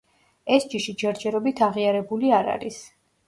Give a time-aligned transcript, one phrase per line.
[0.55, 2.81] ეს ჯიში ჯერჯერობით აღიარებული არ არის.